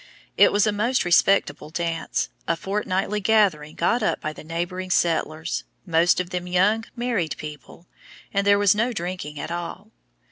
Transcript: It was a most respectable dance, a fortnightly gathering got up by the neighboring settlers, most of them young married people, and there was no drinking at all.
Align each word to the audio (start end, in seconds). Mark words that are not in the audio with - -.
It 0.35 0.51
was 0.51 0.65
a 0.65 0.71
most 0.71 1.05
respectable 1.05 1.69
dance, 1.69 2.29
a 2.47 2.55
fortnightly 2.55 3.19
gathering 3.21 3.75
got 3.75 4.01
up 4.01 4.19
by 4.19 4.33
the 4.33 4.43
neighboring 4.43 4.89
settlers, 4.89 5.63
most 5.85 6.19
of 6.19 6.31
them 6.31 6.47
young 6.47 6.85
married 6.95 7.35
people, 7.37 7.85
and 8.33 8.47
there 8.47 8.57
was 8.57 8.73
no 8.73 8.93
drinking 8.93 9.39
at 9.39 9.51
all. 9.51 9.91